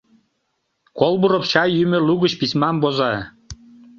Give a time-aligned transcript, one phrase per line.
[0.99, 3.13] Колбуров чай йӱмӧ лугыч письмам воза.